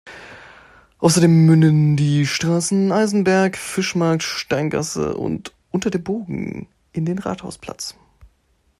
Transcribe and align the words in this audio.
Außerdem 0.97 1.45
münden 1.45 1.95
die 1.95 2.25
Straßen 2.25 2.91
„Eisenberg“, 2.91 3.55
„Fischmarkt“, 3.55 4.23
„Steingasse“ 4.23 5.15
und 5.15 5.53
„Unter 5.69 5.91
dem 5.91 6.03
Bogen“ 6.03 6.67
in 6.91 7.05
den 7.05 7.19
Rathausplatz. 7.19 7.93